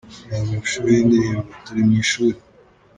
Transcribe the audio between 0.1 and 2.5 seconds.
Reba amashusho y’indirimbo "Turi mu ishuri".